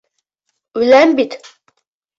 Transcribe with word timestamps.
Үләм 0.81 1.15
бит... 1.21 1.39